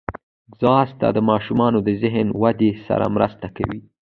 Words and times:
ځغاسته 0.59 1.07
د 1.13 1.19
ماشومانو 1.29 1.79
د 1.83 1.89
ذهن 2.01 2.27
ودې 2.41 2.71
سره 2.87 3.05
مرسته 3.15 3.47
کوي 3.57 3.79